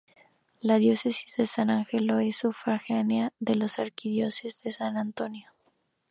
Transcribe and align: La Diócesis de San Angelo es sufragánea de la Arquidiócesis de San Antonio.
La 0.61 0.79
Diócesis 0.79 1.35
de 1.37 1.45
San 1.45 1.69
Angelo 1.69 2.17
es 2.17 2.37
sufragánea 2.37 3.33
de 3.39 3.53
la 3.53 3.67
Arquidiócesis 3.77 4.63
de 4.63 4.71
San 4.71 4.97
Antonio. 4.97 5.51